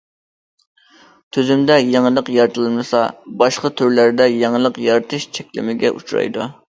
[1.35, 3.01] تۈزۈمدە يېڭىلىق يارىتىلمىسا،
[3.41, 6.49] باشقا تۈرلەردە يېڭىلىق يارىتىش چەكلىمىگە ئۇچرايدۇ.